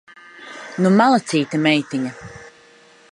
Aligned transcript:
Nu 0.85 0.91
malacīte 1.01 1.61
meitiņa! 1.67 2.17